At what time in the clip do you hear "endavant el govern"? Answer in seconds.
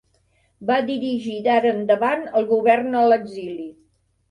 1.81-3.01